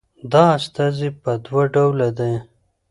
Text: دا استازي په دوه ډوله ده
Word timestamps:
دا 0.31 0.43
استازي 0.57 1.09
په 1.21 1.31
دوه 1.45 1.63
ډوله 1.73 2.09
ده 2.17 2.31